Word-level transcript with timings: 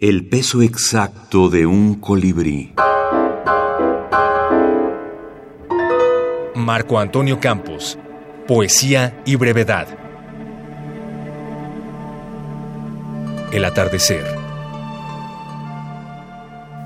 El 0.00 0.28
peso 0.28 0.62
exacto 0.62 1.48
de 1.48 1.66
un 1.66 1.96
colibrí. 1.96 2.72
Marco 6.54 7.00
Antonio 7.00 7.40
Campos. 7.40 7.98
Poesía 8.46 9.20
y 9.26 9.34
brevedad. 9.34 9.88
El 13.50 13.64
atardecer. 13.64 14.24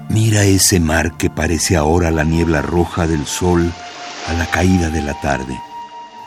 Mira 0.09 0.45
ese 0.45 0.81
mar 0.81 1.19
que 1.19 1.29
parece 1.29 1.77
ahora 1.77 2.11
la 2.11 2.25
niebla 2.25 2.63
roja 2.63 3.07
del 3.07 3.27
sol 3.27 3.71
a 4.27 4.33
la 4.33 4.47
caída 4.47 4.89
de 4.89 5.03
la 5.03 5.21
tarde. 5.21 5.61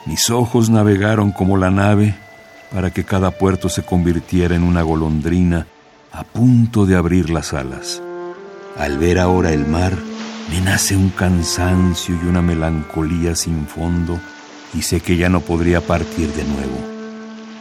Mis 0.06 0.30
ojos 0.30 0.70
navegaron 0.70 1.32
como 1.32 1.58
la 1.58 1.72
nave 1.72 2.14
para 2.72 2.92
que 2.92 3.04
cada 3.04 3.32
puerto 3.32 3.70
se 3.70 3.82
convirtiera 3.82 4.56
en 4.56 4.62
una 4.62 4.84
golondrina 4.84 5.66
a 6.16 6.24
punto 6.24 6.86
de 6.86 6.96
abrir 6.96 7.30
las 7.30 7.54
alas. 7.54 8.02
Al 8.78 8.98
ver 8.98 9.20
ahora 9.20 9.52
el 9.52 9.68
mar, 9.68 9.92
me 10.50 10.62
nace 10.62 10.96
un 10.96 11.10
cansancio 11.10 12.16
y 12.16 12.28
una 12.28 12.42
melancolía 12.42 13.36
sin 13.36 13.68
fondo 13.68 14.18
y 14.74 14.82
sé 14.82 15.02
que 15.02 15.18
ya 15.18 15.28
no 15.28 15.42
podría 15.42 15.82
partir 15.82 16.32
de 16.32 16.46
nuevo. 16.46 16.78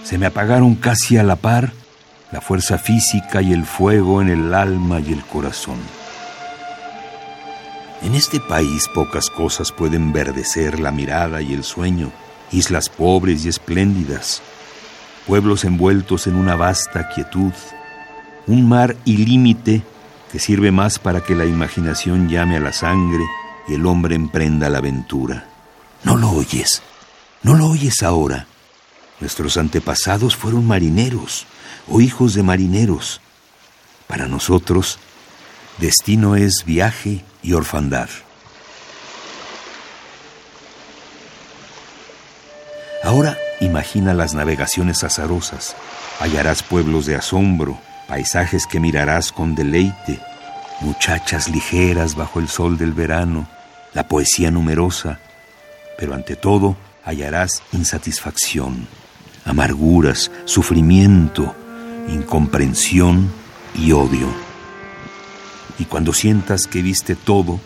Se 0.04 0.18
me 0.18 0.26
apagaron 0.26 0.76
casi 0.76 1.16
a 1.16 1.24
la 1.24 1.34
par 1.34 1.72
la 2.30 2.40
fuerza 2.40 2.78
física 2.78 3.42
y 3.42 3.52
el 3.52 3.64
fuego 3.64 4.22
en 4.22 4.28
el 4.28 4.54
alma 4.54 5.00
y 5.00 5.12
el 5.12 5.24
corazón. 5.24 5.78
En 8.02 8.14
este 8.14 8.38
país 8.38 8.88
pocas 8.92 9.30
cosas 9.30 9.72
pueden 9.72 10.12
verdecer 10.12 10.78
la 10.78 10.92
mirada 10.92 11.42
y 11.42 11.54
el 11.54 11.64
sueño, 11.64 12.12
islas 12.52 12.88
pobres 12.88 13.44
y 13.44 13.48
espléndidas, 13.48 14.42
pueblos 15.26 15.64
envueltos 15.64 16.26
en 16.26 16.36
una 16.36 16.54
vasta 16.54 17.08
quietud, 17.08 17.52
un 18.46 18.68
mar 18.68 18.96
ilímite 19.04 19.82
que 20.30 20.38
sirve 20.38 20.72
más 20.72 20.98
para 20.98 21.20
que 21.20 21.34
la 21.34 21.44
imaginación 21.44 22.28
llame 22.28 22.56
a 22.56 22.60
la 22.60 22.72
sangre 22.72 23.24
y 23.68 23.74
el 23.74 23.86
hombre 23.86 24.14
emprenda 24.14 24.68
la 24.68 24.78
aventura. 24.78 25.48
No 26.02 26.16
lo 26.16 26.30
oyes, 26.30 26.82
no 27.42 27.54
lo 27.54 27.68
oyes 27.68 28.02
ahora. 28.02 28.46
Nuestros 29.20 29.56
antepasados 29.56 30.36
fueron 30.36 30.66
marineros 30.66 31.46
o 31.88 32.00
hijos 32.00 32.34
de 32.34 32.42
marineros. 32.42 33.20
Para 34.06 34.26
nosotros, 34.26 34.98
destino 35.78 36.36
es 36.36 36.64
viaje 36.66 37.24
y 37.42 37.52
orfandad. 37.52 38.08
Ahora 43.02 43.38
imagina 43.60 44.14
las 44.14 44.34
navegaciones 44.34 45.04
azarosas. 45.04 45.76
Hallarás 46.20 46.62
pueblos 46.62 47.06
de 47.06 47.16
asombro, 47.16 47.78
paisajes 48.06 48.66
que 48.66 48.80
mirarás 48.80 49.32
con 49.32 49.54
deleite, 49.54 50.20
muchachas 50.80 51.48
ligeras 51.48 52.14
bajo 52.14 52.40
el 52.40 52.48
sol 52.48 52.76
del 52.76 52.92
verano, 52.92 53.48
la 53.92 54.08
poesía 54.08 54.50
numerosa, 54.50 55.20
pero 55.98 56.14
ante 56.14 56.36
todo 56.36 56.76
hallarás 57.04 57.62
insatisfacción, 57.72 58.86
amarguras, 59.44 60.30
sufrimiento, 60.44 61.54
incomprensión 62.08 63.30
y 63.74 63.92
odio. 63.92 64.28
Y 65.78 65.84
cuando 65.84 66.12
sientas 66.12 66.66
que 66.66 66.82
viste 66.82 67.16
todo, 67.16 67.60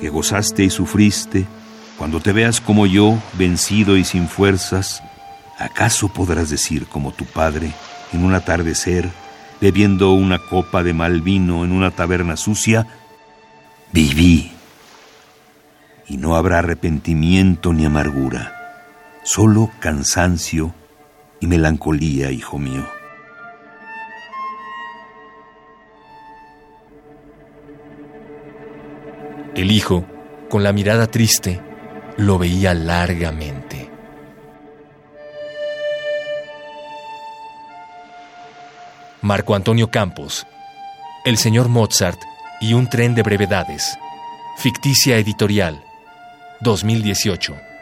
que 0.00 0.08
gozaste 0.08 0.64
y 0.64 0.70
sufriste, 0.70 1.46
cuando 1.98 2.20
te 2.20 2.32
veas 2.32 2.60
como 2.60 2.86
yo, 2.86 3.18
vencido 3.34 3.96
y 3.96 4.04
sin 4.04 4.28
fuerzas, 4.28 5.02
¿acaso 5.58 6.08
podrás 6.08 6.50
decir 6.50 6.86
como 6.86 7.12
tu 7.12 7.24
padre, 7.24 7.72
en 8.12 8.24
un 8.24 8.34
atardecer, 8.34 9.08
bebiendo 9.64 10.12
una 10.12 10.40
copa 10.40 10.82
de 10.82 10.92
mal 10.92 11.22
vino 11.22 11.64
en 11.64 11.72
una 11.72 11.90
taberna 11.90 12.36
sucia, 12.36 12.86
viví. 13.92 14.52
Y 16.06 16.18
no 16.18 16.36
habrá 16.36 16.58
arrepentimiento 16.58 17.72
ni 17.72 17.86
amargura, 17.86 18.82
solo 19.22 19.70
cansancio 19.80 20.74
y 21.40 21.46
melancolía, 21.46 22.30
hijo 22.30 22.58
mío. 22.58 22.86
El 29.54 29.70
hijo, 29.70 30.04
con 30.50 30.62
la 30.62 30.74
mirada 30.74 31.06
triste, 31.06 31.62
lo 32.18 32.36
veía 32.36 32.74
largamente. 32.74 33.83
Marco 39.24 39.54
Antonio 39.54 39.90
Campos, 39.90 40.46
El 41.24 41.38
señor 41.38 41.70
Mozart 41.70 42.20
y 42.60 42.74
un 42.74 42.90
tren 42.90 43.14
de 43.14 43.22
brevedades. 43.22 43.98
Ficticia 44.58 45.16
editorial, 45.16 45.82
2018. 46.60 47.73